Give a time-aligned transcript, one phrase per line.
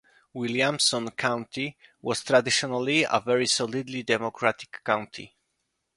[0.33, 5.35] Williamson County was traditionally a very solidly Democratic county.